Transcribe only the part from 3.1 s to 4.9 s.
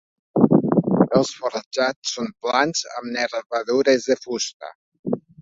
nervadures de fusta.